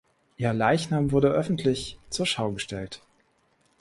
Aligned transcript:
Ihr 0.37 0.51
Leichnam 0.51 1.11
wurde 1.11 1.27
öffentlich 1.29 1.99
zur 2.09 2.25
Schau 2.25 2.53
gestellt. 2.53 3.03